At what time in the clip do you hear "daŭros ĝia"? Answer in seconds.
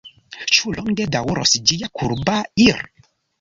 1.15-1.91